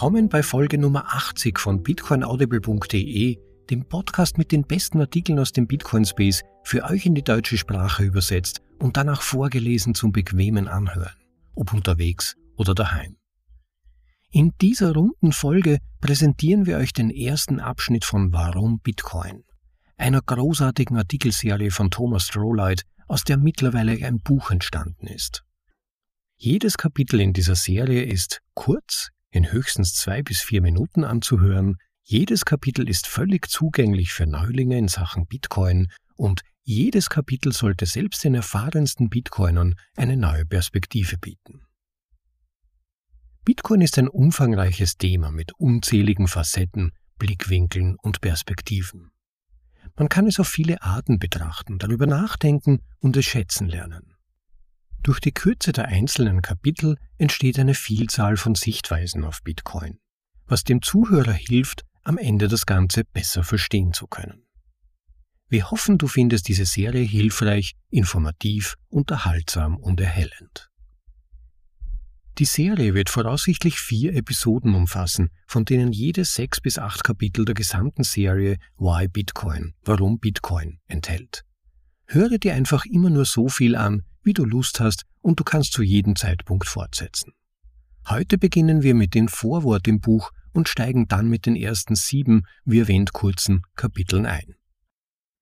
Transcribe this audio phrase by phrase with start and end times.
[0.00, 3.36] Willkommen bei Folge Nummer 80 von bitcoinaudible.de,
[3.68, 7.58] dem Podcast mit den besten Artikeln aus dem Bitcoin Space für euch in die deutsche
[7.58, 11.12] Sprache übersetzt und danach vorgelesen zum bequemen Anhören,
[11.54, 13.18] ob unterwegs oder daheim.
[14.30, 19.44] In dieser runden Folge präsentieren wir euch den ersten Abschnitt von Warum Bitcoin,
[19.98, 25.44] einer großartigen Artikelserie von Thomas Strohlight, aus der mittlerweile ein Buch entstanden ist.
[26.36, 31.76] Jedes Kapitel in dieser Serie ist kurz, in höchstens zwei bis vier Minuten anzuhören.
[32.02, 38.22] Jedes Kapitel ist völlig zugänglich für Neulinge in Sachen Bitcoin und jedes Kapitel sollte selbst
[38.24, 41.62] den erfahrensten Bitcoinern eine neue Perspektive bieten.
[43.44, 49.10] Bitcoin ist ein umfangreiches Thema mit unzähligen Facetten, Blickwinkeln und Perspektiven.
[49.96, 54.14] Man kann es auf viele Arten betrachten, darüber nachdenken und es schätzen lernen.
[55.02, 59.98] Durch die Kürze der einzelnen Kapitel entsteht eine Vielzahl von Sichtweisen auf Bitcoin,
[60.46, 64.44] was dem Zuhörer hilft, am Ende das Ganze besser verstehen zu können.
[65.48, 70.70] Wir hoffen, du findest diese Serie hilfreich, informativ, unterhaltsam und erhellend.
[72.38, 77.54] Die Serie wird voraussichtlich vier Episoden umfassen, von denen jede sechs bis acht Kapitel der
[77.54, 81.44] gesamten Serie Why Bitcoin, warum Bitcoin enthält.
[82.06, 85.72] Höre dir einfach immer nur so viel an, wie du Lust hast und du kannst
[85.72, 87.32] zu jedem Zeitpunkt fortsetzen.
[88.08, 92.42] Heute beginnen wir mit dem Vorwort im Buch und steigen dann mit den ersten sieben,
[92.64, 94.56] wie erwähnt, kurzen Kapiteln ein.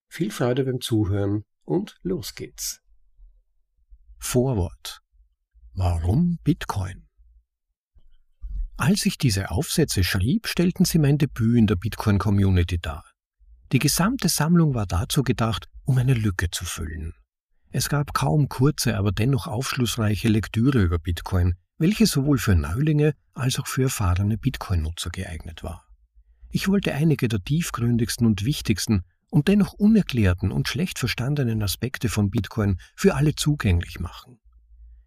[0.08, 2.80] Viel Freude beim Zuhören und los geht's.
[4.18, 5.00] Vorwort.
[5.74, 7.06] Warum Bitcoin?
[8.76, 13.04] Als ich diese Aufsätze schrieb, stellten sie mein Debüt in der Bitcoin-Community dar.
[13.72, 17.14] Die gesamte Sammlung war dazu gedacht, um eine Lücke zu füllen.
[17.70, 23.58] Es gab kaum kurze, aber dennoch aufschlussreiche Lektüre über Bitcoin, welche sowohl für Neulinge als
[23.58, 25.86] auch für erfahrene Bitcoin-Nutzer geeignet war.
[26.50, 32.30] Ich wollte einige der tiefgründigsten und wichtigsten und dennoch unerklärten und schlecht verstandenen Aspekte von
[32.30, 34.40] Bitcoin für alle zugänglich machen.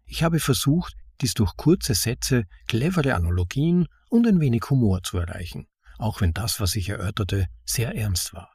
[0.04, 5.66] Ich habe versucht, dies durch kurze Sätze, clevere Analogien und ein wenig Humor zu erreichen,
[5.98, 8.52] auch wenn das, was ich erörterte, sehr ernst war.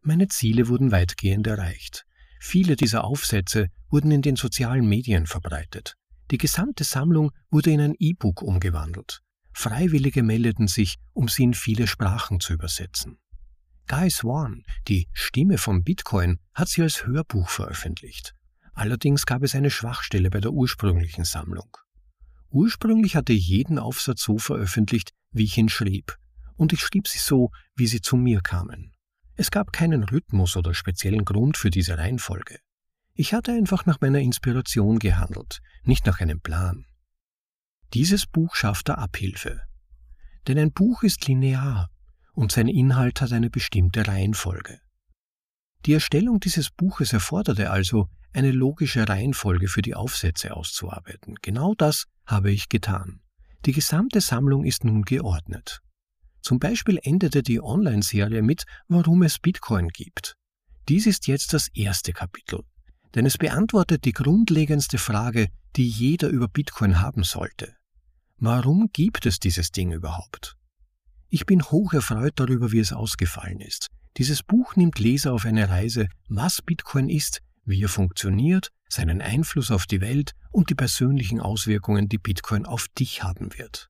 [0.00, 2.04] Meine Ziele wurden weitgehend erreicht.
[2.46, 5.94] Viele dieser Aufsätze wurden in den sozialen Medien verbreitet.
[6.30, 9.22] Die gesamte Sammlung wurde in ein E-Book umgewandelt.
[9.54, 13.16] Freiwillige meldeten sich, um sie in viele Sprachen zu übersetzen.
[13.88, 18.34] Guy Swan, die Stimme von Bitcoin, hat sie als Hörbuch veröffentlicht.
[18.74, 21.74] Allerdings gab es eine Schwachstelle bei der ursprünglichen Sammlung.
[22.50, 26.18] Ursprünglich hatte ich jeden Aufsatz so veröffentlicht, wie ich ihn schrieb,
[26.56, 28.93] und ich schrieb sie so, wie sie zu mir kamen.
[29.36, 32.58] Es gab keinen Rhythmus oder speziellen Grund für diese Reihenfolge.
[33.14, 36.86] Ich hatte einfach nach meiner Inspiration gehandelt, nicht nach einem Plan.
[37.92, 39.62] Dieses Buch schafft da Abhilfe.
[40.46, 41.90] Denn ein Buch ist linear
[42.32, 44.80] und sein Inhalt hat eine bestimmte Reihenfolge.
[45.86, 51.36] Die Erstellung dieses Buches erforderte also, eine logische Reihenfolge für die Aufsätze auszuarbeiten.
[51.40, 53.20] Genau das habe ich getan.
[53.64, 55.83] Die gesamte Sammlung ist nun geordnet.
[56.44, 60.36] Zum Beispiel endete die Online-Serie mit Warum es Bitcoin gibt.
[60.90, 62.60] Dies ist jetzt das erste Kapitel,
[63.14, 67.74] denn es beantwortet die grundlegendste Frage, die jeder über Bitcoin haben sollte.
[68.36, 70.56] Warum gibt es dieses Ding überhaupt?
[71.30, 73.88] Ich bin hoch erfreut darüber, wie es ausgefallen ist.
[74.18, 79.70] Dieses Buch nimmt Leser auf eine Reise, was Bitcoin ist, wie er funktioniert, seinen Einfluss
[79.70, 83.88] auf die Welt und die persönlichen Auswirkungen, die Bitcoin auf dich haben wird.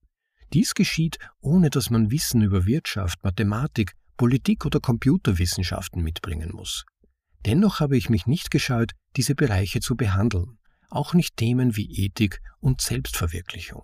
[0.54, 6.84] Dies geschieht, ohne dass man Wissen über Wirtschaft, Mathematik, Politik oder Computerwissenschaften mitbringen muss.
[7.44, 10.58] Dennoch habe ich mich nicht gescheut, diese Bereiche zu behandeln,
[10.90, 13.82] auch nicht Themen wie Ethik und Selbstverwirklichung.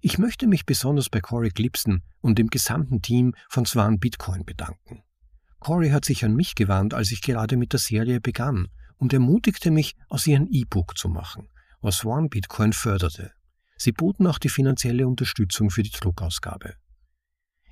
[0.00, 5.02] Ich möchte mich besonders bei Corey Glipson und dem gesamten Team von Swan Bitcoin bedanken.
[5.58, 9.70] Corey hat sich an mich gewandt, als ich gerade mit der Serie begann und ermutigte
[9.70, 11.50] mich, aus ihr ein E-Book zu machen,
[11.82, 13.34] was Swan Bitcoin förderte.
[13.82, 16.74] Sie boten auch die finanzielle Unterstützung für die Druckausgabe.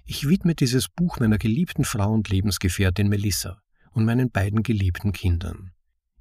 [0.06, 3.60] Ich widme dieses Buch meiner geliebten Frau und Lebensgefährtin Melissa
[3.90, 5.72] und meinen beiden geliebten Kindern.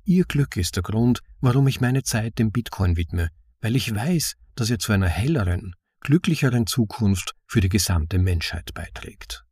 [0.04, 3.30] Ihr Glück ist der Grund, warum ich meine Zeit dem Bitcoin widme,
[3.62, 9.46] weil ich weiß, dass er zu einer helleren, glücklicheren Zukunft für die gesamte Menschheit beiträgt.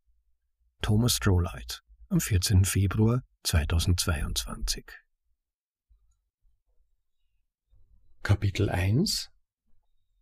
[0.82, 1.80] Thomas Strollite
[2.10, 2.66] am 14.
[2.66, 4.84] Februar 2022
[8.22, 9.30] Kapitel 1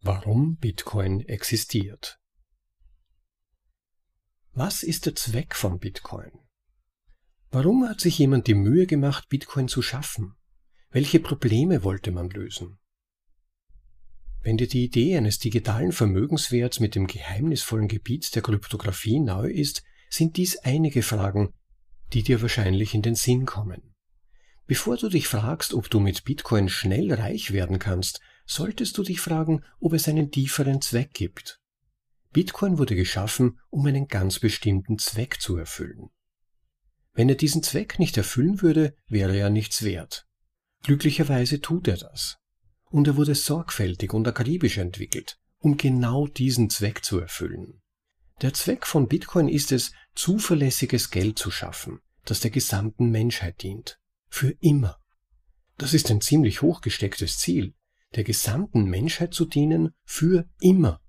[0.05, 2.19] Warum Bitcoin existiert
[4.51, 6.33] Was ist der Zweck von Bitcoin?
[7.51, 10.35] Warum hat sich jemand die Mühe gemacht, Bitcoin zu schaffen?
[10.89, 12.79] Welche Probleme wollte man lösen?
[14.41, 19.83] Wenn dir die Idee eines digitalen Vermögenswerts mit dem geheimnisvollen Gebiet der Kryptographie neu ist,
[20.09, 21.53] sind dies einige Fragen,
[22.11, 23.95] die dir wahrscheinlich in den Sinn kommen.
[24.65, 28.19] Bevor du dich fragst, ob du mit Bitcoin schnell reich werden kannst,
[28.53, 31.59] solltest du dich fragen, ob es einen tieferen Zweck gibt.
[32.31, 36.09] Bitcoin wurde geschaffen, um einen ganz bestimmten Zweck zu erfüllen.
[37.13, 40.25] Wenn er diesen Zweck nicht erfüllen würde, wäre er nichts wert.
[40.83, 42.37] Glücklicherweise tut er das
[42.93, 47.81] und er wurde sorgfältig und akribisch entwickelt, um genau diesen Zweck zu erfüllen.
[48.41, 53.99] Der Zweck von Bitcoin ist es, zuverlässiges Geld zu schaffen, das der gesamten Menschheit dient.
[54.29, 54.99] Für immer.
[55.77, 57.73] Das ist ein ziemlich hochgestecktes Ziel,
[58.15, 61.01] der gesamten Menschheit zu dienen für immer.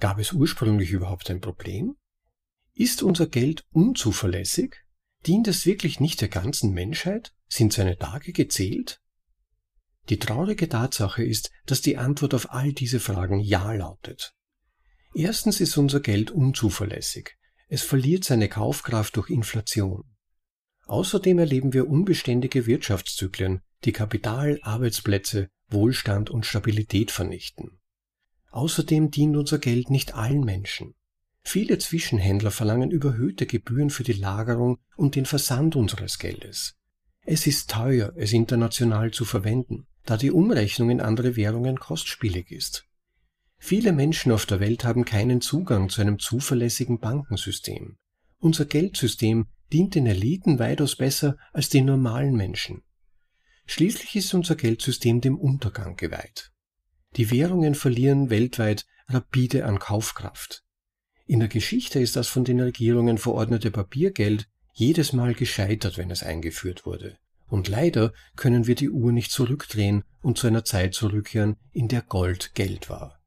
[0.00, 1.96] Gab es ursprünglich überhaupt ein Problem?
[2.74, 4.76] Ist unser Geld unzuverlässig?
[5.26, 7.32] Dient es wirklich nicht der ganzen Menschheit?
[7.48, 9.00] Sind seine Tage gezählt?
[10.08, 14.34] Die traurige Tatsache ist, dass die Antwort auf all diese Fragen Ja lautet.
[15.14, 17.36] Erstens ist unser Geld unzuverlässig.
[17.68, 20.04] Es verliert seine Kaufkraft durch Inflation.
[20.86, 27.78] Außerdem erleben wir unbeständige Wirtschaftszyklen, die Kapital, Arbeitsplätze, Wohlstand und Stabilität vernichten.
[28.50, 30.94] Außerdem dient unser Geld nicht allen Menschen.
[31.42, 36.74] Viele Zwischenhändler verlangen überhöhte Gebühren für die Lagerung und den Versand unseres Geldes.
[37.22, 42.86] Es ist teuer, es international zu verwenden da die Umrechnung in andere Währungen kostspielig ist.
[43.58, 47.96] Viele Menschen auf der Welt haben keinen Zugang zu einem zuverlässigen Bankensystem.
[48.38, 52.82] Unser Geldsystem dient den Eliten weitaus besser als den normalen Menschen.
[53.66, 56.52] Schließlich ist unser Geldsystem dem Untergang geweiht.
[57.16, 60.64] Die Währungen verlieren weltweit rapide an Kaufkraft.
[61.26, 66.22] In der Geschichte ist das von den Regierungen verordnete Papiergeld jedes Mal gescheitert, wenn es
[66.22, 67.18] eingeführt wurde.
[67.48, 72.02] Und leider können wir die Uhr nicht zurückdrehen und zu einer Zeit zurückkehren, in der
[72.02, 73.20] Gold Geld war.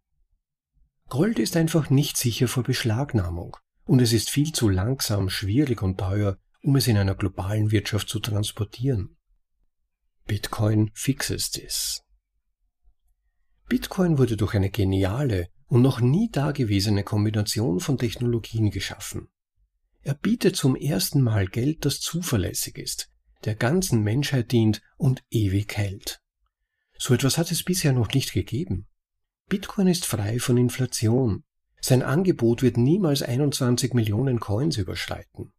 [1.08, 6.00] Gold ist einfach nicht sicher vor Beschlagnahmung und es ist viel zu langsam, schwierig und
[6.00, 9.18] teuer, um es in einer globalen Wirtschaft zu transportieren.
[10.30, 12.04] Bitcoin fixes this.
[13.68, 19.30] Bitcoin wurde durch eine geniale und noch nie dagewesene Kombination von Technologien geschaffen.
[20.04, 23.10] Er bietet zum ersten Mal Geld, das zuverlässig ist,
[23.44, 26.22] der ganzen Menschheit dient und ewig hält.
[27.00, 28.86] So etwas hat es bisher noch nicht gegeben.
[29.48, 31.44] Bitcoin ist frei von Inflation.
[31.82, 35.54] Sein Angebot wird niemals 21 Millionen Coins überschreiten.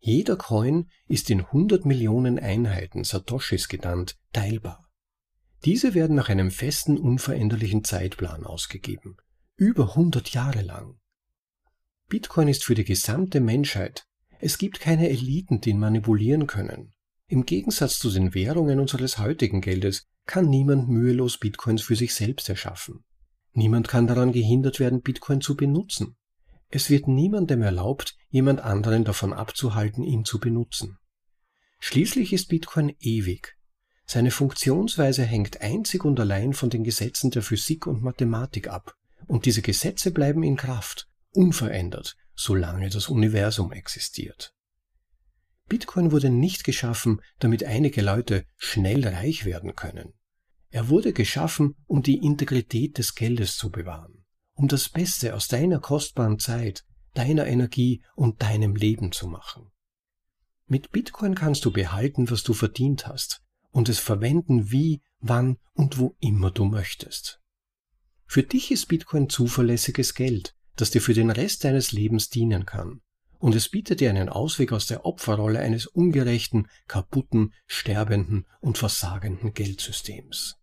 [0.00, 4.88] Jeder Coin ist in 100 Millionen Einheiten, Satoshis genannt, teilbar.
[5.64, 9.16] Diese werden nach einem festen, unveränderlichen Zeitplan ausgegeben.
[9.56, 10.98] Über 100 Jahre lang.
[12.08, 14.06] Bitcoin ist für die gesamte Menschheit.
[14.40, 16.94] Es gibt keine Eliten, die ihn manipulieren können.
[17.26, 22.48] Im Gegensatz zu den Währungen unseres heutigen Geldes kann niemand mühelos Bitcoins für sich selbst
[22.48, 23.04] erschaffen.
[23.52, 26.16] Niemand kann daran gehindert werden, Bitcoin zu benutzen.
[26.70, 30.98] Es wird niemandem erlaubt, jemand anderen davon abzuhalten, ihn zu benutzen.
[31.80, 33.56] Schließlich ist Bitcoin ewig.
[34.04, 38.94] Seine Funktionsweise hängt einzig und allein von den Gesetzen der Physik und Mathematik ab,
[39.26, 44.54] und diese Gesetze bleiben in Kraft, unverändert, solange das Universum existiert.
[45.68, 50.14] Bitcoin wurde nicht geschaffen, damit einige Leute schnell reich werden können.
[50.70, 54.17] Er wurde geschaffen, um die Integrität des Geldes zu bewahren,
[54.58, 56.84] um das Beste aus deiner kostbaren Zeit,
[57.14, 59.70] deiner Energie und deinem Leben zu machen.
[60.66, 65.98] Mit Bitcoin kannst du behalten, was du verdient hast, und es verwenden, wie, wann und
[65.98, 67.40] wo immer du möchtest.
[68.26, 73.00] Für dich ist Bitcoin zuverlässiges Geld, das dir für den Rest deines Lebens dienen kann
[73.38, 79.54] und es bietet dir einen Ausweg aus der Opferrolle eines ungerechten, kaputten, sterbenden und versagenden
[79.54, 80.57] Geldsystems.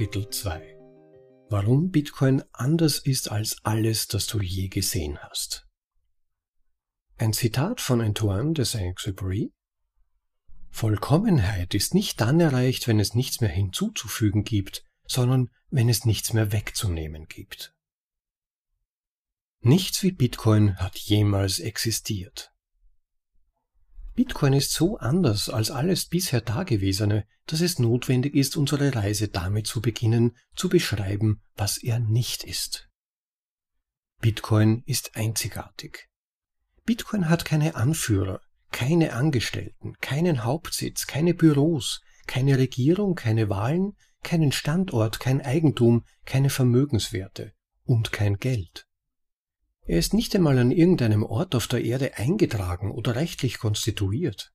[0.00, 0.78] Kapitel 2
[1.50, 5.68] Warum Bitcoin anders ist als alles, das du je gesehen hast.
[7.18, 9.52] Ein Zitat von Antoine de Saint-Exupéry
[10.70, 16.32] Vollkommenheit ist nicht dann erreicht, wenn es nichts mehr hinzuzufügen gibt, sondern wenn es nichts
[16.32, 17.74] mehr wegzunehmen gibt.
[19.60, 22.49] Nichts wie Bitcoin hat jemals existiert.
[24.14, 29.66] Bitcoin ist so anders als alles bisher Dagewesene, dass es notwendig ist, unsere Reise damit
[29.66, 32.88] zu beginnen, zu beschreiben, was er nicht ist.
[34.20, 36.08] Bitcoin ist einzigartig.
[36.84, 38.40] Bitcoin hat keine Anführer,
[38.70, 46.50] keine Angestellten, keinen Hauptsitz, keine Büros, keine Regierung, keine Wahlen, keinen Standort, kein Eigentum, keine
[46.50, 47.52] Vermögenswerte
[47.84, 48.86] und kein Geld.
[49.90, 54.52] Er ist nicht einmal an irgendeinem Ort auf der Erde eingetragen oder rechtlich konstituiert.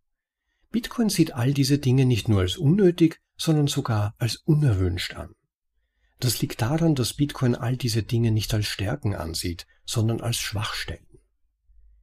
[0.71, 5.33] Bitcoin sieht all diese Dinge nicht nur als unnötig, sondern sogar als unerwünscht an.
[6.21, 11.19] Das liegt daran, dass Bitcoin all diese Dinge nicht als Stärken ansieht, sondern als Schwachstellen.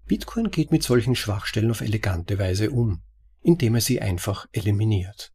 [0.05, 3.01] Bitcoin geht mit solchen Schwachstellen auf elegante Weise um,
[3.41, 5.33] indem er sie einfach eliminiert.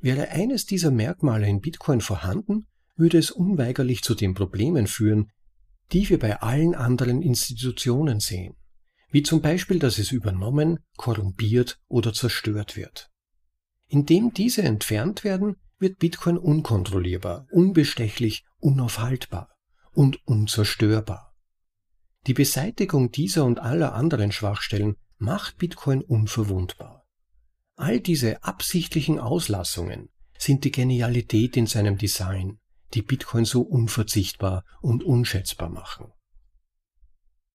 [0.00, 5.30] Wäre eines dieser Merkmale in Bitcoin vorhanden, würde es unweigerlich zu den Problemen führen,
[5.92, 8.56] die wir bei allen anderen Institutionen sehen,
[9.10, 13.10] wie zum Beispiel, dass es übernommen, korrumpiert oder zerstört wird.
[13.88, 19.50] Indem diese entfernt werden, wird Bitcoin unkontrollierbar, unbestechlich, unaufhaltbar
[19.92, 21.34] und unzerstörbar.
[22.26, 27.04] Die Beseitigung dieser und aller anderen Schwachstellen macht Bitcoin unverwundbar.
[27.76, 30.08] All diese absichtlichen Auslassungen
[30.38, 32.60] sind die Genialität in seinem Design,
[32.94, 36.12] die Bitcoin so unverzichtbar und unschätzbar machen.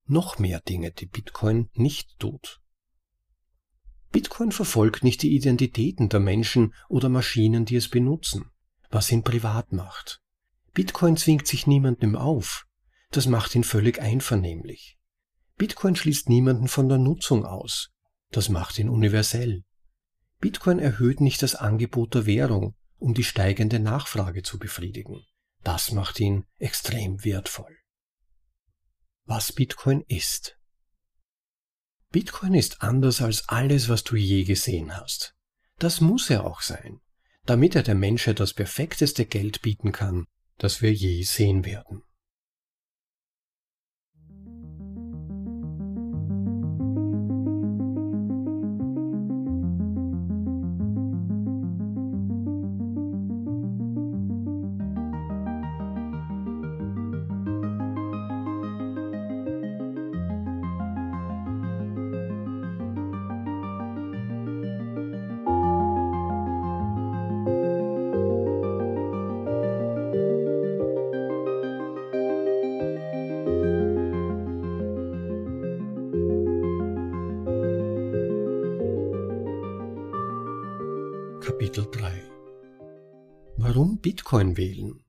[0.06, 2.62] Noch mehr Dinge, die Bitcoin nicht tut.
[4.12, 8.50] Bitcoin verfolgt nicht die Identitäten der Menschen oder Maschinen, die es benutzen,
[8.90, 10.22] was ihn privat macht.
[10.74, 12.66] Bitcoin zwingt sich niemandem auf,
[13.12, 14.98] das macht ihn völlig einvernehmlich.
[15.58, 17.90] Bitcoin schließt niemanden von der Nutzung aus.
[18.30, 19.64] Das macht ihn universell.
[20.40, 25.24] Bitcoin erhöht nicht das Angebot der Währung, um die steigende Nachfrage zu befriedigen.
[25.64, 27.78] Das macht ihn extrem wertvoll.
[29.26, 30.58] Was Bitcoin ist.
[32.12, 35.36] Bitcoin ist anders als alles, was du je gesehen hast.
[35.78, 37.02] Das muss er auch sein,
[37.46, 40.26] damit er der Menschheit das perfekteste Geld bieten kann,
[40.58, 42.04] das wir je sehen werden.
[84.00, 85.04] Bitcoin wählen?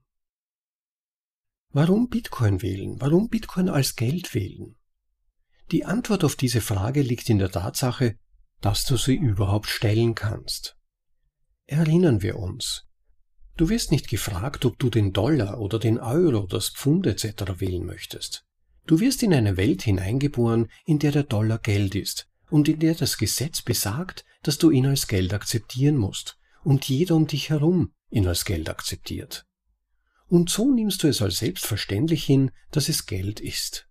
[1.71, 2.99] Warum Bitcoin wählen?
[2.99, 4.75] Warum Bitcoin als Geld wählen?
[5.71, 8.17] Die Antwort auf diese Frage liegt in der Tatsache,
[8.61, 10.75] dass du sie überhaupt stellen kannst.
[11.67, 12.87] Erinnern wir uns.
[13.55, 17.59] Du wirst nicht gefragt, ob du den Dollar oder den Euro, das Pfund etc.
[17.59, 18.45] wählen möchtest.
[18.87, 22.95] Du wirst in eine Welt hineingeboren, in der der Dollar Geld ist und in der
[22.95, 27.93] das Gesetz besagt, dass du ihn als Geld akzeptieren musst und jeder um dich herum
[28.09, 29.45] ihn als Geld akzeptiert.
[30.27, 33.87] Und so nimmst du es als selbstverständlich hin, dass es Geld ist.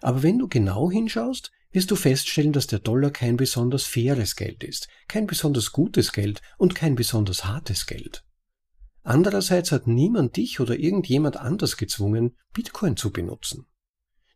[0.00, 4.62] Aber wenn du genau hinschaust, wirst du feststellen, dass der Dollar kein besonders faires Geld
[4.62, 8.24] ist, kein besonders gutes Geld und kein besonders hartes Geld.
[9.02, 13.66] Andererseits hat niemand dich oder irgendjemand anders gezwungen, Bitcoin zu benutzen.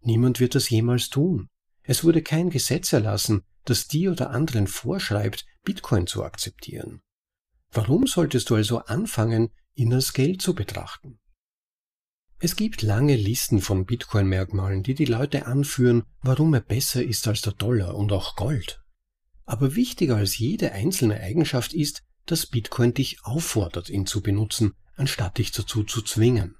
[0.00, 1.48] Niemand wird das jemals tun.
[1.82, 7.02] Es wurde kein Gesetz erlassen, das dir oder anderen vorschreibt, Bitcoin zu akzeptieren.
[7.72, 11.18] Warum solltest du also anfangen, ihn als Geld zu betrachten?
[12.38, 17.40] Es gibt lange Listen von Bitcoin-Merkmalen, die die Leute anführen, warum er besser ist als
[17.40, 18.82] der Dollar und auch Gold.
[19.44, 25.38] Aber wichtiger als jede einzelne Eigenschaft ist, dass Bitcoin dich auffordert, ihn zu benutzen, anstatt
[25.38, 26.56] dich dazu zu zwingen.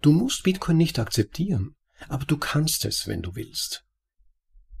[0.00, 1.74] Du musst Bitcoin nicht akzeptieren,
[2.08, 3.84] aber du kannst es, wenn du willst.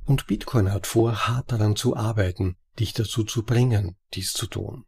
[0.04, 4.86] Und Bitcoin hat vor, hart daran zu arbeiten, dich dazu zu bringen, dies zu tun.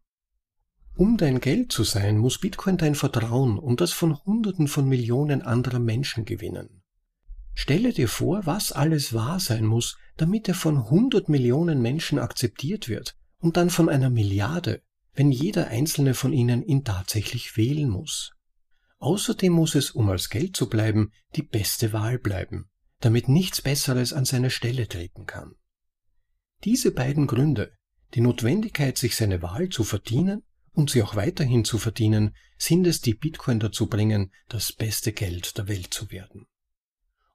[0.94, 5.42] Um dein Geld zu sein, muss Bitcoin dein Vertrauen und das von Hunderten von Millionen
[5.42, 6.82] anderer Menschen gewinnen.
[7.54, 12.88] Stelle dir vor, was alles wahr sein muss, damit er von hundert Millionen Menschen akzeptiert
[12.88, 14.82] wird und dann von einer Milliarde,
[15.14, 18.32] wenn jeder einzelne von ihnen ihn tatsächlich wählen muss.
[18.98, 22.70] Außerdem muss es, um als Geld zu bleiben, die beste Wahl bleiben,
[23.00, 25.54] damit nichts Besseres an seine Stelle treten kann.
[26.64, 27.72] Diese beiden Gründe,
[28.14, 33.00] die Notwendigkeit, sich seine Wahl zu verdienen und sie auch weiterhin zu verdienen, sind es,
[33.00, 36.46] die Bitcoin dazu bringen, das beste Geld der Welt zu werden.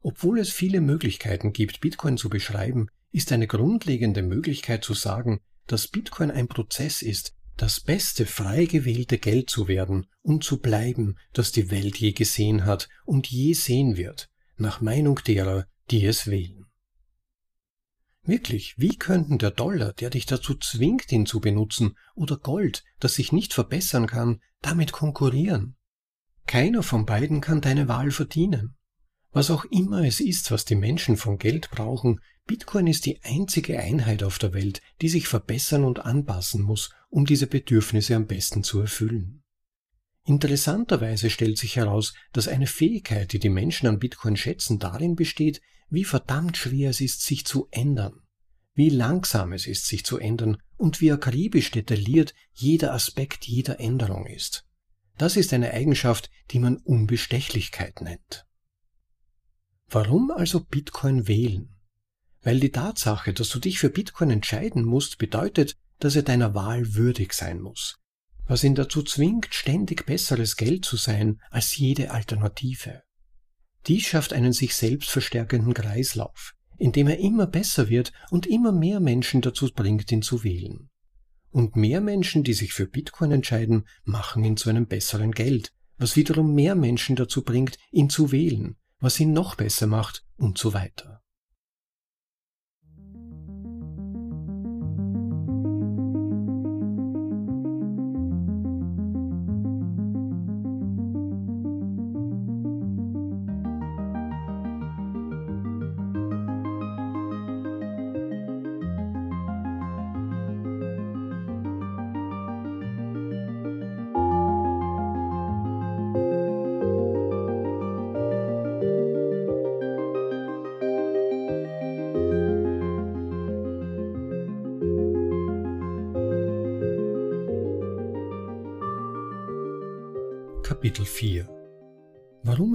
[0.01, 5.87] Obwohl es viele Möglichkeiten gibt, Bitcoin zu beschreiben, ist eine grundlegende Möglichkeit zu sagen, dass
[5.87, 11.51] Bitcoin ein Prozess ist, das beste frei gewählte Geld zu werden und zu bleiben, das
[11.51, 16.66] die Welt je gesehen hat und je sehen wird, nach Meinung derer, die es wählen.
[18.27, 23.15] Wirklich, wie könnten der Dollar, der dich dazu zwingt, ihn zu benutzen, oder Gold, das
[23.15, 25.77] sich nicht verbessern kann, damit konkurrieren?
[26.45, 28.75] Keiner von beiden kann deine Wahl verdienen.
[29.31, 33.79] Was auch immer es ist, was die Menschen von Geld brauchen, Bitcoin ist die einzige
[33.79, 38.61] Einheit auf der Welt, die sich verbessern und anpassen muss, um diese Bedürfnisse am besten
[38.61, 39.41] zu erfüllen.
[40.27, 45.61] Interessanterweise stellt sich heraus, dass eine Fähigkeit, die die Menschen an Bitcoin schätzen, darin besteht,
[45.89, 48.19] wie verdammt schwer es ist, sich zu ändern,
[48.73, 54.25] wie langsam es ist, sich zu ändern und wie akribisch detailliert jeder Aspekt jeder Änderung
[54.25, 54.65] ist.
[55.17, 58.45] Das ist eine Eigenschaft, die man Unbestechlichkeit nennt.
[59.87, 61.73] Warum also Bitcoin wählen?
[62.41, 66.95] Weil die Tatsache, dass du dich für Bitcoin entscheiden musst, bedeutet, dass er deiner Wahl
[66.95, 67.97] würdig sein muss,
[68.47, 73.03] was ihn dazu zwingt, ständig besseres Geld zu sein als jede Alternative.
[73.87, 78.71] Dies schafft einen sich selbst verstärkenden Kreislauf, in dem er immer besser wird und immer
[78.71, 80.89] mehr Menschen dazu bringt, ihn zu wählen.
[81.49, 86.15] Und mehr Menschen, die sich für Bitcoin entscheiden, machen ihn zu einem besseren Geld, was
[86.15, 90.73] wiederum mehr Menschen dazu bringt, ihn zu wählen, was ihn noch besser macht und so
[90.73, 91.16] weiter.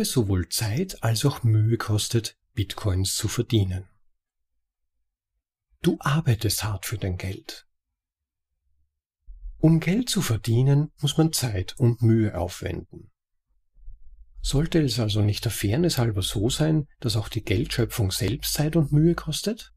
[0.03, 3.89] Es sowohl Zeit als auch Mühe kostet, Bitcoins zu verdienen.
[5.81, 7.69] Du arbeitest hart für dein Geld.
[9.59, 13.13] Um Geld zu verdienen, muss man Zeit und Mühe aufwenden.
[14.41, 18.75] Sollte es also nicht der Fairness halber so sein, dass auch die Geldschöpfung selbst Zeit
[18.75, 19.73] und Mühe kostet?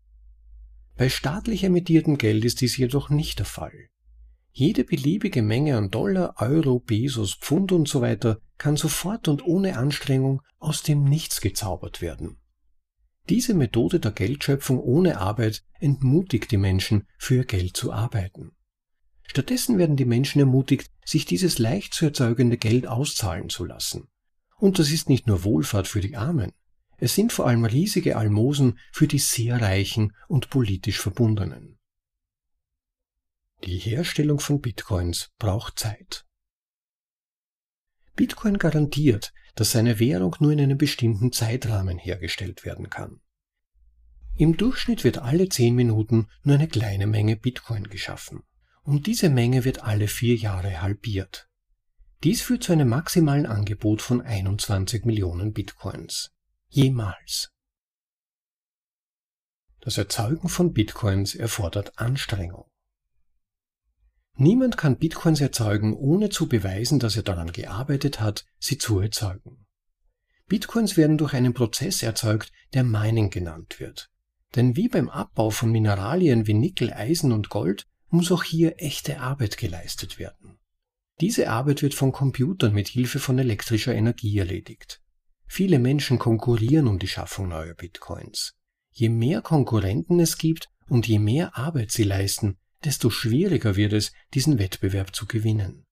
[0.95, 3.89] Bei staatlich emittiertem Geld ist dies jedoch nicht der Fall.
[4.57, 9.77] Jede beliebige Menge an Dollar, Euro, Pesos, Pfund und so weiter kann sofort und ohne
[9.77, 12.37] Anstrengung aus dem Nichts gezaubert werden.
[13.27, 18.53] Diese Methode der Geldschöpfung ohne Arbeit entmutigt die Menschen, für Geld zu arbeiten.
[19.23, 24.07] Stattdessen werden die Menschen ermutigt, sich dieses leicht zu erzeugende Geld auszahlen zu lassen.
[24.57, 26.53] Und das ist nicht nur Wohlfahrt für die Armen,
[26.97, 31.74] es sind vor allem riesige Almosen für die sehr Reichen und politisch Verbundenen.
[33.65, 36.23] Die Herstellung von Bitcoins braucht Zeit.
[38.15, 43.21] Bitcoin garantiert, dass seine Währung nur in einem bestimmten Zeitrahmen hergestellt werden kann.
[44.37, 48.43] Im Durchschnitt wird alle 10 Minuten nur eine kleine Menge Bitcoin geschaffen
[48.83, 51.49] und diese Menge wird alle vier Jahre halbiert.
[52.23, 56.31] Dies führt zu einem maximalen Angebot von 21 Millionen Bitcoins.
[56.67, 57.51] Jemals.
[59.81, 62.69] Das Erzeugen von Bitcoins erfordert Anstrengung.
[64.37, 69.65] Niemand kann Bitcoins erzeugen, ohne zu beweisen, dass er daran gearbeitet hat, sie zu erzeugen.
[70.47, 74.09] Bitcoins werden durch einen Prozess erzeugt, der Mining genannt wird.
[74.55, 79.19] Denn wie beim Abbau von Mineralien wie Nickel, Eisen und Gold muss auch hier echte
[79.19, 80.59] Arbeit geleistet werden.
[81.21, 85.01] Diese Arbeit wird von Computern mit Hilfe von elektrischer Energie erledigt.
[85.47, 88.53] Viele Menschen konkurrieren um die Schaffung neuer Bitcoins.
[88.91, 94.13] Je mehr Konkurrenten es gibt und je mehr Arbeit sie leisten, desto schwieriger wird es,
[94.33, 95.85] diesen Wettbewerb zu gewinnen.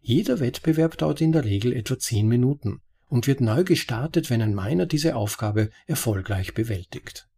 [0.00, 4.54] Jeder Wettbewerb dauert in der Regel etwa zehn Minuten und wird neu gestartet, wenn ein
[4.54, 7.28] Miner diese Aufgabe erfolgreich bewältigt.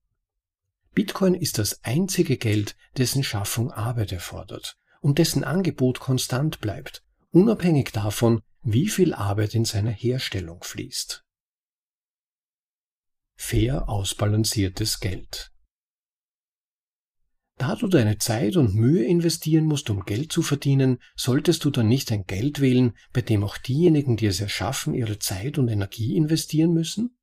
[0.94, 7.90] Bitcoin ist das einzige Geld, dessen Schaffung Arbeit erfordert und dessen Angebot konstant bleibt, unabhängig
[7.92, 11.22] davon, wie viel Arbeit in seine Herstellung fließt.
[13.36, 15.53] Fair ausbalanciertes Geld
[17.56, 21.86] Da du deine Zeit und Mühe investieren musst, um Geld zu verdienen, solltest du dann
[21.86, 26.16] nicht ein Geld wählen, bei dem auch diejenigen, die es erschaffen, ihre Zeit und Energie
[26.16, 27.16] investieren müssen?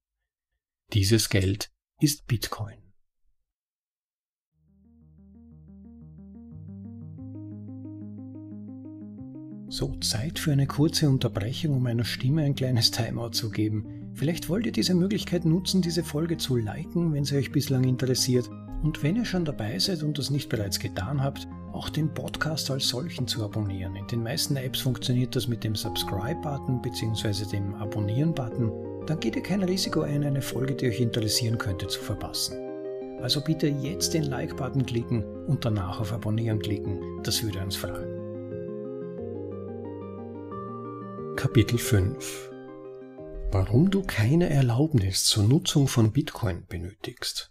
[0.93, 2.77] Dieses Geld ist Bitcoin.
[9.67, 14.11] So, Zeit für eine kurze Unterbrechung, um meiner Stimme ein kleines Timeout zu geben.
[14.13, 18.49] Vielleicht wollt ihr diese Möglichkeit nutzen, diese Folge zu liken, wenn sie euch bislang interessiert.
[18.83, 22.69] Und wenn ihr schon dabei seid und das nicht bereits getan habt, auch den Podcast
[22.71, 23.95] als solchen zu abonnieren.
[23.95, 27.45] In den meisten Apps funktioniert das mit dem Subscribe-Button bzw.
[27.45, 29.05] dem Abonnieren-Button.
[29.05, 32.57] Dann geht ihr kein Risiko ein, eine Folge, die euch interessieren könnte, zu verpassen.
[33.21, 36.99] Also bitte jetzt den Like-Button klicken und danach auf Abonnieren klicken.
[37.23, 38.19] Das würde uns freuen.
[41.35, 42.51] Kapitel 5
[43.51, 47.50] Warum du keine Erlaubnis zur Nutzung von Bitcoin benötigst.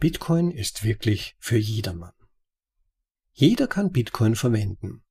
[0.00, 2.14] Bitcoin ist wirklich für jedermann.
[3.34, 5.02] Jeder kann Bitcoin verwenden.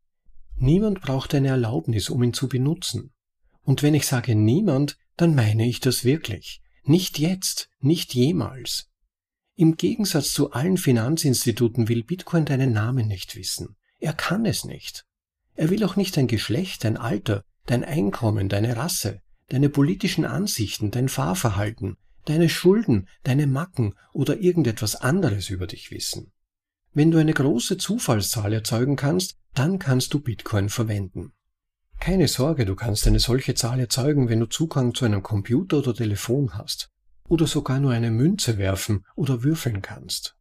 [0.55, 3.13] Niemand braucht eine Erlaubnis, um ihn zu benutzen.
[3.61, 6.63] Und wenn ich sage niemand, dann meine ich das wirklich.
[6.83, 8.89] Nicht jetzt, nicht jemals.
[9.55, 13.75] Im Gegensatz zu allen Finanzinstituten will Bitcoin deinen Namen nicht wissen.
[13.99, 15.05] Er kann es nicht.
[15.53, 20.89] Er will auch nicht dein Geschlecht, dein Alter, dein Einkommen, deine Rasse, deine politischen Ansichten,
[20.89, 26.31] dein Fahrverhalten, deine Schulden, deine Macken oder irgendetwas anderes über dich wissen.
[26.93, 31.33] Wenn du eine große Zufallszahl erzeugen kannst, dann kannst du Bitcoin verwenden.
[31.99, 35.93] Keine Sorge, du kannst eine solche Zahl erzeugen, wenn du Zugang zu einem Computer oder
[35.93, 36.89] Telefon hast,
[37.27, 40.35] oder sogar nur eine Münze werfen oder würfeln kannst.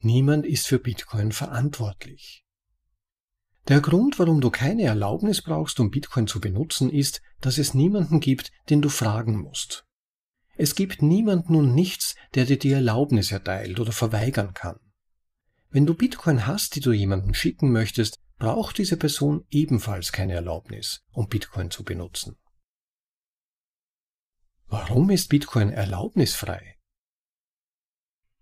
[0.00, 2.44] Niemand ist für Bitcoin verantwortlich.
[3.68, 8.18] Der Grund, warum du keine Erlaubnis brauchst, um Bitcoin zu benutzen, ist, dass es niemanden
[8.18, 9.84] gibt, den du fragen musst.
[10.56, 14.80] Es gibt niemanden und nichts, der dir die Erlaubnis erteilt oder verweigern kann.
[15.68, 21.04] Wenn du Bitcoin hast, die du jemandem schicken möchtest, braucht diese Person ebenfalls keine Erlaubnis,
[21.10, 22.38] um Bitcoin zu benutzen.
[24.66, 26.78] Warum ist Bitcoin erlaubnisfrei?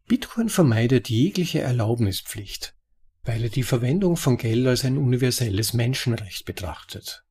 [0.06, 2.75] Bitcoin vermeidet jegliche Erlaubnispflicht
[3.26, 7.24] weil er die Verwendung von Geld als ein universelles Menschenrecht betrachtet.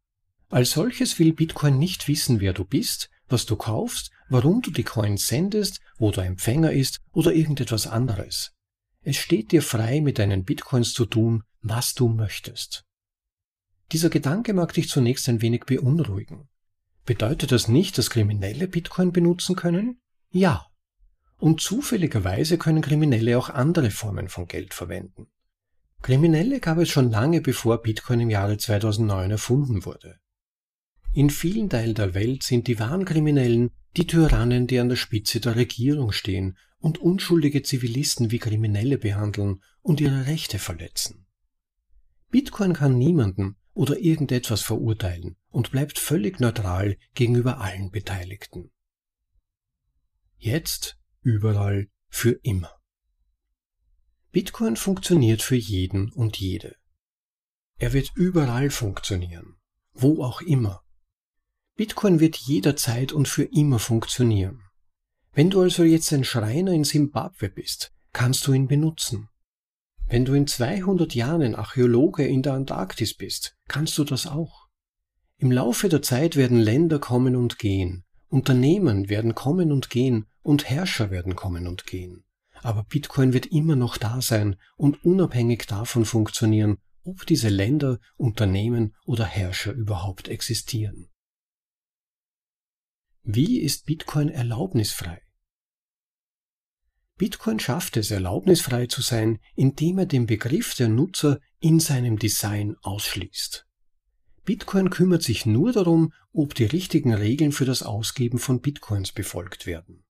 [0.49, 4.83] Als solches will Bitcoin nicht wissen, wer du bist, was du kaufst, warum du die
[4.83, 8.51] Coins sendest, wo der Empfänger ist oder irgendetwas anderes.
[9.01, 12.83] Es steht dir frei, mit deinen Bitcoins zu tun, was du möchtest.
[13.91, 16.49] Dieser Gedanke mag dich zunächst ein wenig beunruhigen.
[17.05, 19.99] Bedeutet das nicht, dass Kriminelle Bitcoin benutzen können?
[20.31, 20.65] Ja.
[21.37, 25.27] Und zufälligerweise können Kriminelle auch andere Formen von Geld verwenden.
[26.05, 30.19] Kriminelle gab es schon lange bevor Bitcoin im Jahre 2009 erfunden wurde.
[31.13, 35.39] In vielen Teilen der Welt sind die wahren Kriminellen die Tyrannen, die an der Spitze
[35.39, 41.25] der Regierung stehen und unschuldige Zivilisten wie Kriminelle behandeln und ihre Rechte verletzen.
[42.29, 48.69] Bitcoin kann niemanden oder irgendetwas verurteilen und bleibt völlig neutral gegenüber allen Beteiligten.
[50.37, 52.74] Jetzt, überall, für immer.
[54.35, 56.75] Bitcoin funktioniert für jeden und jede.
[57.79, 59.55] Er wird überall funktionieren,
[59.93, 60.83] wo auch immer.
[61.77, 64.61] Bitcoin wird jederzeit und für immer funktionieren.
[65.31, 69.29] Wenn du also jetzt ein Schreiner in Simbabwe bist, kannst du ihn benutzen.
[70.05, 74.67] Wenn du in 200 Jahren ein Archäologe in der Antarktis bist, kannst du das auch.
[75.37, 80.69] Im Laufe der Zeit werden Länder kommen und gehen, Unternehmen werden kommen und gehen und
[80.69, 82.24] Herrscher werden kommen und gehen
[82.65, 88.95] aber Bitcoin wird immer noch da sein und unabhängig davon funktionieren, ob diese Länder, Unternehmen
[89.05, 91.07] oder Herrscher überhaupt existieren.
[93.21, 95.21] Wie ist Bitcoin erlaubnisfrei?
[97.17, 102.75] Bitcoin schafft es, erlaubnisfrei zu sein, indem er den Begriff der Nutzer in seinem Design
[102.81, 103.67] ausschließt.
[104.43, 109.67] Bitcoin kümmert sich nur darum, ob die richtigen Regeln für das Ausgeben von Bitcoins befolgt
[109.67, 110.04] werden.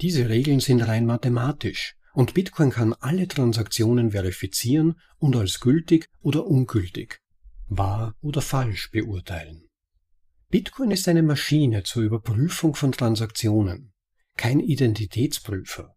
[0.00, 6.46] Diese Regeln sind rein mathematisch und Bitcoin kann alle Transaktionen verifizieren und als gültig oder
[6.46, 7.20] ungültig,
[7.68, 9.68] wahr oder falsch beurteilen.
[10.48, 13.92] Bitcoin ist eine Maschine zur Überprüfung von Transaktionen,
[14.36, 15.94] kein Identitätsprüfer.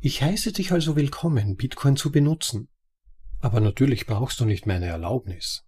[0.00, 2.68] Ich heiße dich also willkommen, Bitcoin zu benutzen.
[3.38, 5.64] Aber natürlich brauchst du nicht meine Erlaubnis.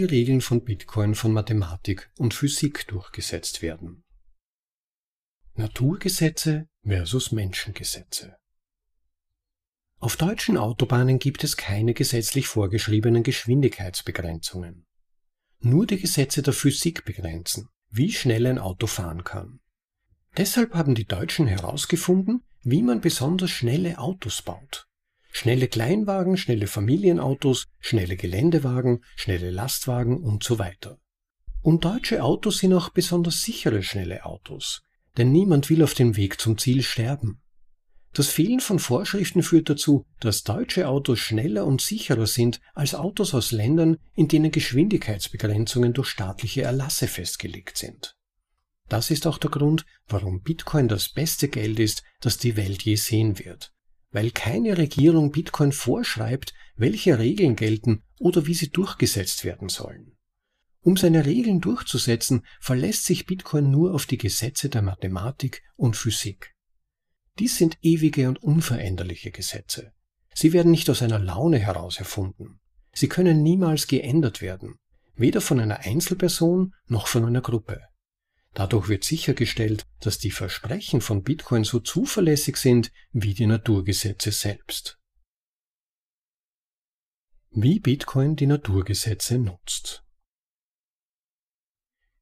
[0.00, 4.02] Die Regeln von Bitcoin von Mathematik und Physik durchgesetzt werden.
[5.56, 8.38] Naturgesetze versus Menschengesetze.
[9.98, 14.86] Auf deutschen Autobahnen gibt es keine gesetzlich vorgeschriebenen Geschwindigkeitsbegrenzungen.
[15.58, 19.60] Nur die Gesetze der Physik begrenzen, wie schnell ein Auto fahren kann.
[20.34, 24.88] Deshalb haben die Deutschen herausgefunden, wie man besonders schnelle Autos baut.
[25.32, 30.98] Schnelle Kleinwagen, schnelle Familienautos, schnelle Geländewagen, schnelle Lastwagen und so weiter.
[31.62, 34.82] Und deutsche Autos sind auch besonders sichere schnelle Autos,
[35.16, 37.40] denn niemand will auf dem Weg zum Ziel sterben.
[38.12, 43.34] Das Fehlen von Vorschriften führt dazu, dass deutsche Autos schneller und sicherer sind als Autos
[43.34, 48.16] aus Ländern, in denen Geschwindigkeitsbegrenzungen durch staatliche Erlasse festgelegt sind.
[48.88, 52.96] Das ist auch der Grund, warum Bitcoin das beste Geld ist, das die Welt je
[52.96, 53.72] sehen wird
[54.10, 60.16] weil keine Regierung Bitcoin vorschreibt, welche Regeln gelten oder wie sie durchgesetzt werden sollen.
[60.82, 66.54] Um seine Regeln durchzusetzen, verlässt sich Bitcoin nur auf die Gesetze der Mathematik und Physik.
[67.38, 69.92] Dies sind ewige und unveränderliche Gesetze.
[70.34, 72.60] Sie werden nicht aus einer Laune heraus erfunden.
[72.92, 74.76] Sie können niemals geändert werden,
[75.14, 77.89] weder von einer Einzelperson noch von einer Gruppe.
[78.52, 84.98] Dadurch wird sichergestellt, dass die Versprechen von Bitcoin so zuverlässig sind wie die Naturgesetze selbst.
[87.50, 90.04] Wie Bitcoin die Naturgesetze nutzt.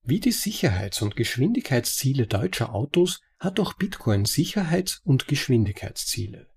[0.02, 6.48] Wie die Sicherheits- und Geschwindigkeitsziele deutscher Autos hat auch Bitcoin Sicherheits- und Geschwindigkeitsziele.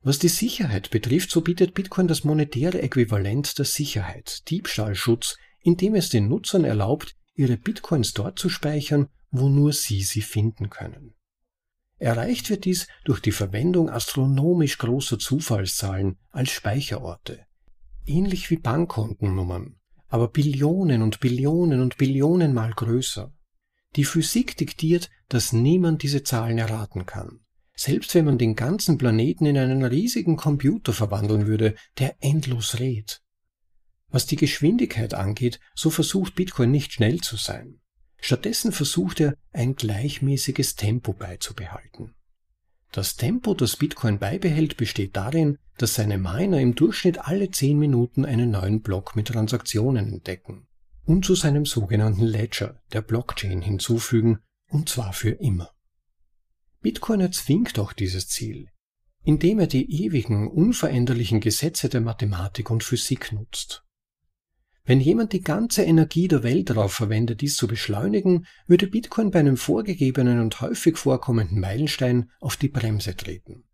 [0.00, 6.08] Was die Sicherheit betrifft, so bietet Bitcoin das monetäre Äquivalent der Sicherheit, Diebstahlschutz, indem es
[6.08, 11.14] den Nutzern erlaubt, ihre Bitcoins dort zu speichern, wo nur sie sie finden können.
[11.98, 17.46] Erreicht wird dies durch die Verwendung astronomisch großer Zufallszahlen als Speicherorte.
[18.04, 19.76] Ähnlich wie Bankkontennummern,
[20.08, 23.32] aber Billionen und Billionen und Billionen mal größer.
[23.94, 27.40] Die Physik diktiert, dass niemand diese Zahlen erraten kann.
[27.74, 33.21] Selbst wenn man den ganzen Planeten in einen riesigen Computer verwandeln würde, der endlos redet.
[34.12, 37.80] Was die Geschwindigkeit angeht, so versucht Bitcoin nicht schnell zu sein.
[38.20, 42.14] Stattdessen versucht er, ein gleichmäßiges Tempo beizubehalten.
[42.92, 48.26] Das Tempo, das Bitcoin beibehält, besteht darin, dass seine Miner im Durchschnitt alle 10 Minuten
[48.26, 50.68] einen neuen Block mit Transaktionen entdecken
[51.04, 55.70] und zu seinem sogenannten Ledger, der Blockchain, hinzufügen, und zwar für immer.
[56.82, 58.68] Bitcoin erzwingt auch dieses Ziel,
[59.24, 63.84] indem er die ewigen, unveränderlichen Gesetze der Mathematik und Physik nutzt.
[64.84, 69.38] Wenn jemand die ganze Energie der Welt darauf verwendet, dies zu beschleunigen, würde Bitcoin bei
[69.38, 73.64] einem vorgegebenen und häufig vorkommenden Meilenstein auf die Bremse treten.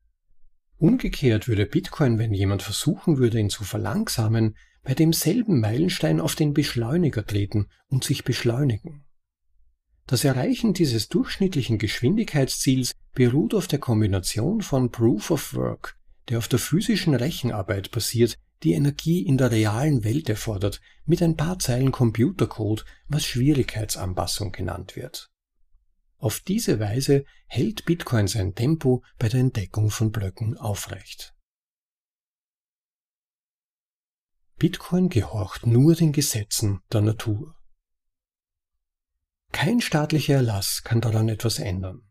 [0.76, 6.52] Umgekehrt würde Bitcoin, wenn jemand versuchen würde, ihn zu verlangsamen, bei demselben Meilenstein auf den
[6.52, 9.04] Beschleuniger treten und sich beschleunigen.
[10.06, 16.48] Das Erreichen dieses durchschnittlichen Geschwindigkeitsziels beruht auf der Kombination von Proof of Work, der auf
[16.48, 21.92] der physischen Rechenarbeit basiert, die Energie in der realen Welt erfordert, mit ein paar Zeilen
[21.92, 25.30] Computercode, was Schwierigkeitsanpassung genannt wird.
[26.18, 31.34] Auf diese Weise hält Bitcoin sein Tempo bei der Entdeckung von Blöcken aufrecht.
[34.56, 37.54] Bitcoin gehorcht nur den Gesetzen der Natur.
[39.52, 42.02] Kein staatlicher Erlass kann daran etwas ändern.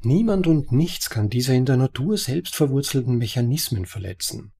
[0.00, 4.52] Niemand und nichts kann diese in der Natur selbst verwurzelten Mechanismen verletzen.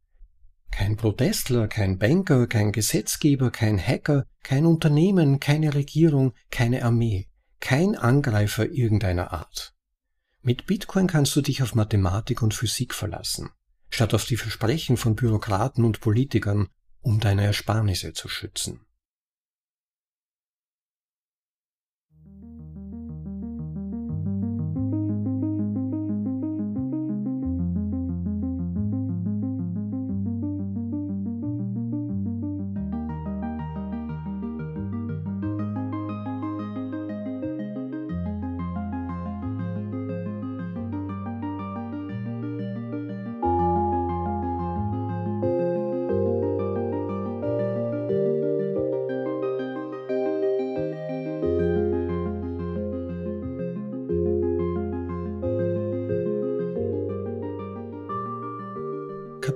[0.73, 7.29] Kein Protestler, kein Banker, kein Gesetzgeber, kein Hacker, kein Unternehmen, keine Regierung, keine Armee,
[7.61, 9.75] kein Angreifer irgendeiner Art.
[10.41, 13.51] Mit Bitcoin kannst du dich auf Mathematik und Physik verlassen,
[13.91, 16.69] statt auf die Versprechen von Bürokraten und Politikern,
[17.03, 18.81] um deine Ersparnisse zu schützen.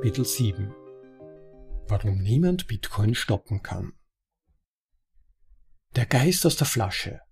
[0.07, 0.73] Kapitel 7
[1.88, 3.92] Warum niemand Bitcoin stoppen kann.
[5.97, 7.23] Der Geist aus der Flasche.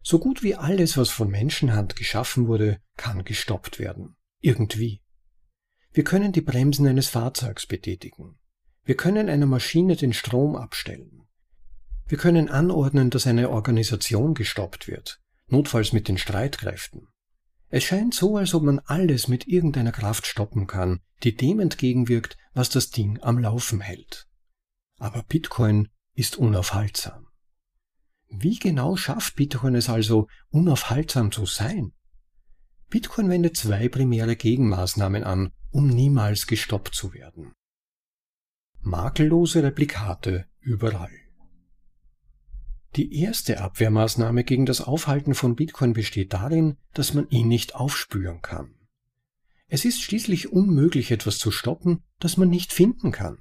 [0.00, 4.14] So gut wie alles, was von Menschenhand geschaffen wurde, kann gestoppt werden.
[4.40, 5.02] Irgendwie.
[5.90, 8.38] Wir können die Bremsen eines Fahrzeugs betätigen.
[8.84, 11.26] Wir können einer Maschine den Strom abstellen.
[12.06, 17.08] Wir können anordnen, dass eine Organisation gestoppt wird, notfalls mit den Streitkräften.
[17.68, 22.36] Es scheint so, als ob man alles mit irgendeiner Kraft stoppen kann, die dem entgegenwirkt,
[22.54, 24.26] was das Ding am Laufen hält.
[24.98, 27.26] Aber Bitcoin ist unaufhaltsam.
[28.28, 31.92] Wie genau schafft Bitcoin es also, unaufhaltsam zu sein?
[32.88, 37.52] Bitcoin wendet zwei primäre Gegenmaßnahmen an, um niemals gestoppt zu werden.
[38.80, 41.25] Makellose Replikate überall.
[42.96, 48.40] Die erste Abwehrmaßnahme gegen das Aufhalten von Bitcoin besteht darin, dass man ihn nicht aufspüren
[48.40, 48.74] kann.
[49.68, 53.38] Es ist schließlich unmöglich, etwas zu stoppen, das man nicht finden kann.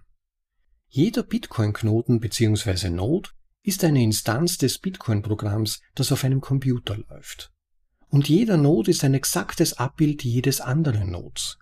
[0.89, 2.89] Jeder Bitcoin-Knoten bzw.
[2.89, 3.29] Node
[3.63, 7.53] ist eine Instanz des Bitcoin-Programms, das auf einem Computer läuft.
[8.09, 11.57] Und jeder Node ist ein exaktes Abbild jedes anderen Nodes.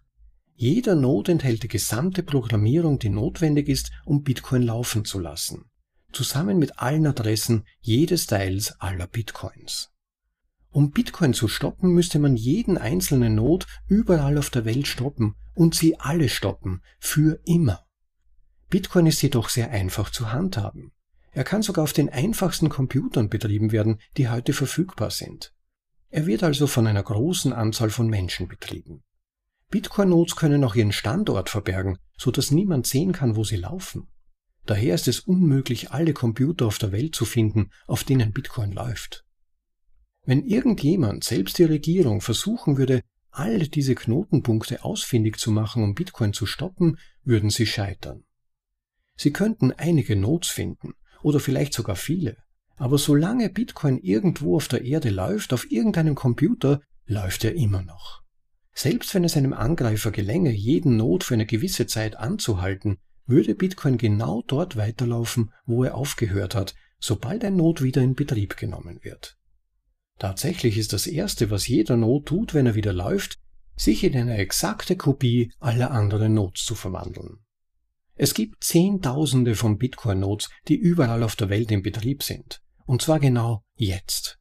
[0.55, 5.65] Jeder Node enthält die gesamte Programmierung, die notwendig ist, um Bitcoin laufen zu lassen,
[6.13, 9.91] zusammen mit allen Adressen jedes Teils aller Bitcoins.
[10.69, 15.75] Um Bitcoin zu stoppen, müsste man jeden einzelnen Node überall auf der Welt stoppen und
[15.75, 17.85] sie alle stoppen, für immer.
[18.69, 20.91] Bitcoin ist jedoch sehr einfach zu handhaben.
[21.31, 25.53] Er kann sogar auf den einfachsten Computern betrieben werden, die heute verfügbar sind.
[26.09, 29.03] Er wird also von einer großen Anzahl von Menschen betrieben.
[29.69, 34.07] Bitcoin-Nodes können auch ihren Standort verbergen, so dass niemand sehen kann, wo sie laufen.
[34.65, 39.25] Daher ist es unmöglich, alle Computer auf der Welt zu finden, auf denen Bitcoin läuft.
[40.25, 46.33] Wenn irgendjemand, selbst die Regierung, versuchen würde, all diese Knotenpunkte ausfindig zu machen, um Bitcoin
[46.33, 48.23] zu stoppen, würden sie scheitern.
[49.17, 52.37] Sie könnten einige Nodes finden, oder vielleicht sogar viele.
[52.75, 58.21] Aber solange Bitcoin irgendwo auf der Erde läuft, auf irgendeinem Computer, läuft er immer noch.
[58.73, 63.97] Selbst wenn es einem Angreifer gelänge, jeden Not für eine gewisse Zeit anzuhalten, würde Bitcoin
[63.97, 69.37] genau dort weiterlaufen, wo er aufgehört hat, sobald ein Not wieder in Betrieb genommen wird.
[70.19, 73.39] Tatsächlich ist das Erste, was jeder Not tut, wenn er wieder läuft,
[73.75, 77.39] sich in eine exakte Kopie aller anderen Nodes zu verwandeln.
[78.15, 82.61] Es gibt Zehntausende von Bitcoin-Nodes, die überall auf der Welt in Betrieb sind.
[82.85, 84.37] Und zwar genau jetzt.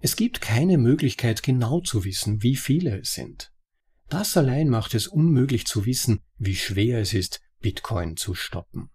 [0.00, 3.50] Es gibt keine Möglichkeit genau zu wissen, wie viele es sind.
[4.10, 8.90] Das allein macht es unmöglich zu wissen, wie schwer es ist, Bitcoin zu stoppen.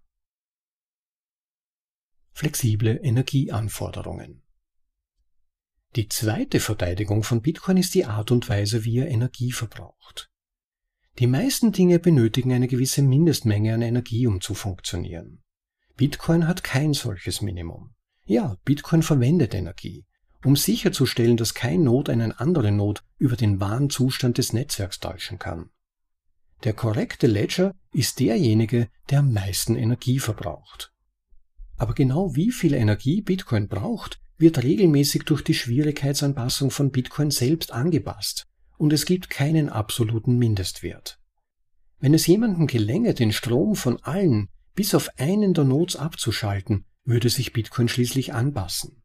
[2.34, 4.44] Flexible Energieanforderungen.
[5.96, 10.30] Die zweite Verteidigung von Bitcoin ist die Art und Weise, wie er Energie verbraucht.
[11.18, 15.42] Die meisten Dinge benötigen eine gewisse Mindestmenge an Energie, um zu funktionieren.
[15.96, 17.96] Bitcoin hat kein solches Minimum.
[18.26, 20.06] Ja, Bitcoin verwendet Energie,
[20.46, 25.40] um sicherzustellen, dass kein Node einen anderen Node über den wahren Zustand des Netzwerks täuschen
[25.40, 25.72] kann.
[26.64, 30.92] Der korrekte Ledger ist derjenige, der am meisten Energie verbraucht.
[31.78, 37.72] Aber genau wie viel Energie Bitcoin braucht, wird regelmäßig durch die Schwierigkeitsanpassung von Bitcoin selbst
[37.72, 41.20] angepasst und es gibt keinen absoluten Mindestwert.
[42.00, 47.30] Wenn es jemandem gelänge, den Strom von allen bis auf einen der Nodes abzuschalten, würde
[47.30, 49.02] sich Bitcoin schließlich anpassen.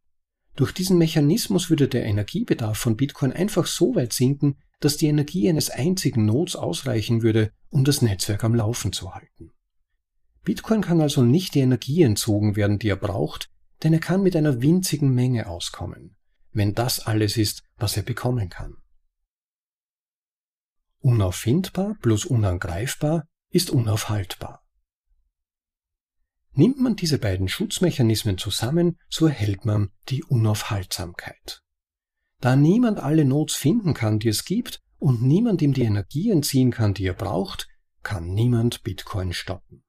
[0.54, 5.48] Durch diesen Mechanismus würde der Energiebedarf von Bitcoin einfach so weit sinken, dass die Energie
[5.48, 9.52] eines einzigen Nodes ausreichen würde, um das Netzwerk am Laufen zu halten.
[10.44, 13.50] Bitcoin kann also nicht die Energie entzogen werden, die er braucht,
[13.82, 16.16] denn er kann mit einer winzigen Menge auskommen,
[16.52, 18.76] wenn das alles ist, was er bekommen kann.
[21.00, 24.62] Unauffindbar plus unangreifbar ist unaufhaltbar.
[26.52, 31.63] Nimmt man diese beiden Schutzmechanismen zusammen, so erhält man die Unaufhaltsamkeit.
[32.44, 36.72] Da niemand alle Nodes finden kann, die es gibt, und niemand ihm die Energie entziehen
[36.72, 37.68] kann, die er braucht,
[38.03, 39.82] kann niemand Bitcoin stoppen.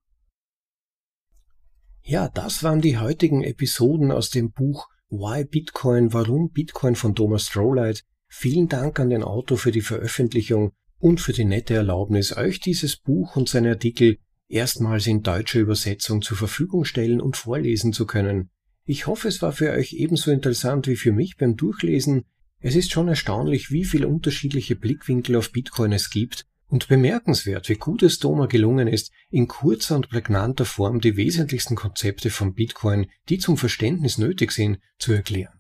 [2.01, 7.47] Ja, das waren die heutigen Episoden aus dem Buch Why Bitcoin, warum Bitcoin von Thomas
[7.47, 8.05] Strohlight.
[8.29, 12.95] Vielen Dank an den Autor für die Veröffentlichung und für die nette Erlaubnis, euch dieses
[12.95, 18.49] Buch und seine Artikel erstmals in deutscher Übersetzung zur Verfügung stellen und vorlesen zu können.
[18.85, 22.23] Ich hoffe, es war für euch ebenso interessant wie für mich beim Durchlesen.
[22.59, 27.75] Es ist schon erstaunlich, wie viele unterschiedliche Blickwinkel auf Bitcoin es gibt und bemerkenswert, wie
[27.75, 33.07] gut es Doma gelungen ist, in kurzer und prägnanter Form die wesentlichsten Konzepte von Bitcoin,
[33.29, 35.59] die zum Verständnis nötig sind, zu erklären.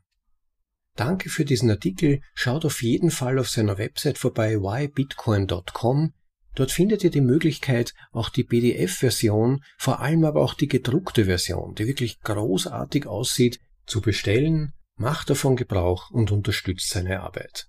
[0.95, 2.21] Danke für diesen Artikel.
[2.33, 6.13] Schaut auf jeden Fall auf seiner Website vorbei whybitcoin.com.
[6.55, 11.75] Dort findet ihr die Möglichkeit, auch die PDF-Version, vor allem aber auch die gedruckte Version,
[11.75, 14.71] die wirklich großartig aussieht, zu bestellen.
[14.97, 17.67] Macht davon Gebrauch und unterstützt seine Arbeit.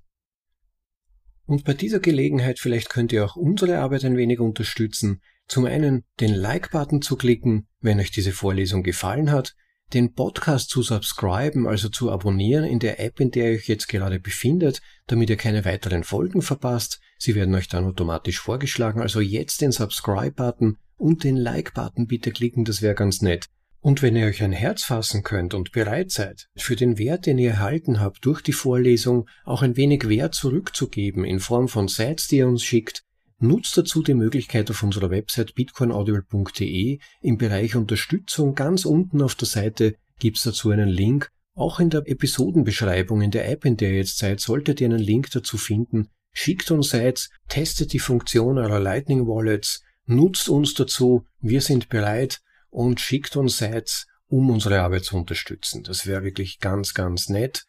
[1.45, 5.23] Und bei dieser Gelegenheit vielleicht könnt ihr auch unsere Arbeit ein wenig unterstützen.
[5.49, 9.55] Zum einen den Like-Button zu klicken, wenn euch diese Vorlesung gefallen hat,
[9.95, 13.89] den Podcast zu subscriben, also zu abonnieren in der App, in der ihr euch jetzt
[13.89, 17.01] gerade befindet, damit ihr keine weiteren Folgen verpasst.
[17.19, 22.65] Sie werden euch dann automatisch vorgeschlagen, also jetzt den Subscribe-Button und den Like-Button bitte klicken,
[22.65, 23.47] das wäre ganz nett.
[23.81, 27.39] Und wenn ihr euch ein Herz fassen könnt und bereit seid, für den Wert, den
[27.39, 32.27] ihr erhalten habt durch die Vorlesung, auch ein wenig Wert zurückzugeben in Form von Sites,
[32.27, 33.05] die ihr uns schickt,
[33.39, 39.49] nutzt dazu die Möglichkeit auf unserer Website bitcoinaudible.de im Bereich Unterstützung ganz unten auf der
[39.49, 41.31] Seite gibt's dazu einen Link.
[41.55, 44.99] Auch in der Episodenbeschreibung in der App, in der ihr jetzt seid, solltet ihr einen
[44.99, 46.09] Link dazu finden.
[46.33, 52.41] Schickt uns Sites, testet die Funktion eurer Lightning Wallets, nutzt uns dazu, wir sind bereit,
[52.77, 55.83] und schickt uns Sites, um unsere Arbeit zu unterstützen.
[55.83, 57.65] Das wäre wirklich ganz, ganz nett.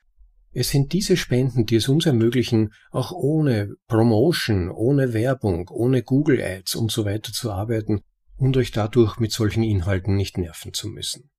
[0.52, 6.42] Es sind diese Spenden, die es uns ermöglichen, auch ohne Promotion, ohne Werbung, ohne Google
[6.44, 8.02] Ads und so weiter zu arbeiten
[8.36, 11.30] und euch dadurch mit solchen Inhalten nicht nerven zu müssen.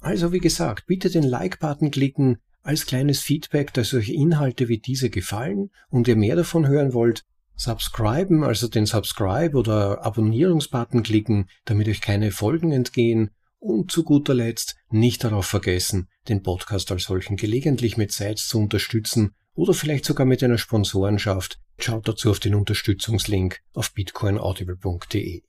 [0.00, 5.10] Also wie gesagt, bitte den Like-Button klicken als kleines Feedback, dass euch Inhalte wie diese
[5.10, 7.24] gefallen und ihr mehr davon hören wollt,
[7.56, 14.34] Subscriben, also den Subscribe oder Abonnierungsbutton klicken, damit euch keine Folgen entgehen und zu guter
[14.34, 20.04] Letzt nicht darauf vergessen, den Podcast als solchen gelegentlich mit Sites zu unterstützen oder vielleicht
[20.04, 21.60] sogar mit einer Sponsorenschaft.
[21.78, 25.42] Schaut dazu auf den Unterstützungslink auf bitcoinaudible.de.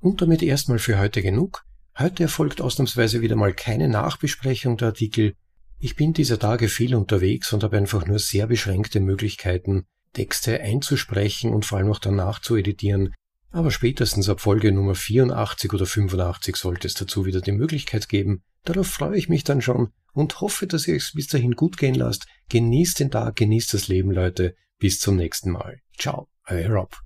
[0.00, 1.64] Und damit erstmal für heute genug.
[1.98, 5.34] Heute erfolgt ausnahmsweise wieder mal keine Nachbesprechung der Artikel.
[5.78, 11.52] Ich bin dieser Tage viel unterwegs und habe einfach nur sehr beschränkte Möglichkeiten, Texte einzusprechen
[11.52, 13.14] und vor allem auch danach zu editieren.
[13.50, 18.42] Aber spätestens ab Folge Nummer 84 oder 85 sollte es dazu wieder die Möglichkeit geben.
[18.64, 21.94] Darauf freue ich mich dann schon und hoffe, dass ihr es bis dahin gut gehen
[21.94, 22.26] lasst.
[22.48, 24.54] Genießt den Tag, genießt das Leben, Leute.
[24.78, 25.80] Bis zum nächsten Mal.
[25.98, 26.96] Ciao, euer Rob.